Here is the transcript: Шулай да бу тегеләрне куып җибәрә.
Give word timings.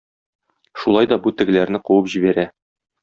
Шулай 0.83 1.09
да 1.13 1.19
бу 1.27 1.35
тегеләрне 1.41 1.83
куып 1.91 2.11
җибәрә. 2.15 2.47